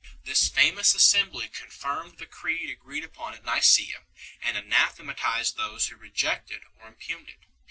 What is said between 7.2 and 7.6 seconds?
it 1